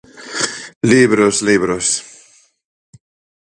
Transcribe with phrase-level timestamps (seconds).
[0.93, 1.85] Libros, libros.